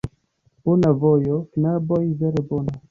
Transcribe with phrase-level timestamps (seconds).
[0.67, 2.79] Bona vojo, knaboj, vere bona.